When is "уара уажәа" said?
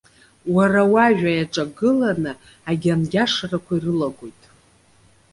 0.55-1.31